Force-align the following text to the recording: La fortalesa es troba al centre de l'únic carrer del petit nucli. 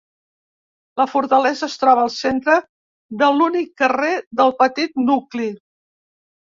La 1.01 1.05
fortalesa 1.11 1.67
es 1.67 1.75
troba 1.83 2.05
al 2.07 2.11
centre 2.15 2.57
de 3.23 3.31
l'únic 3.37 3.71
carrer 3.85 4.13
del 4.43 4.57
petit 4.65 5.03
nucli. 5.13 5.57